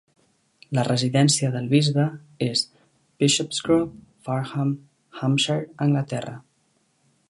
La 0.77 0.85
residència 0.87 1.51
del 1.55 1.67
bisbe 1.73 2.07
és 2.47 2.65
Bishopsgrove, 3.25 4.03
Fareham, 4.29 4.77
Hampshire, 5.21 5.73
Anglaterra. 5.89 6.39